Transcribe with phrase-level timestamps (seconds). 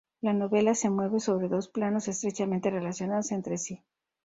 [0.19, 3.83] La novela se mueve sobre dos planos, estrechamente relacionados entre sí.